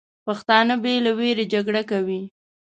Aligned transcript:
پښتانه 0.25 0.75
بې 0.83 0.93
له 1.05 1.11
ویرې 1.19 1.45
جګړه 1.53 1.81
کوي. 1.91 2.21